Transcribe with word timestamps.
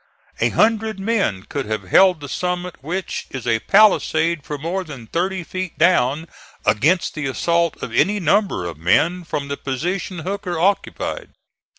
A 0.39 0.49
hundred 0.49 0.99
men 0.99 1.43
could 1.43 1.67
have 1.67 1.83
held 1.83 2.21
the 2.21 2.27
summit 2.27 2.83
which 2.83 3.27
is 3.29 3.45
a 3.45 3.59
palisade 3.59 4.43
for 4.43 4.57
more 4.57 4.83
than 4.83 5.05
thirty 5.05 5.43
feet 5.43 5.77
down 5.77 6.27
against 6.65 7.13
the 7.13 7.27
assault 7.27 7.77
of 7.83 7.93
any 7.93 8.19
number 8.19 8.65
of 8.65 8.79
men 8.79 9.23
from 9.23 9.47
the 9.47 9.57
position 9.57 10.17
Hooker 10.25 10.59
occupied. 10.59 11.33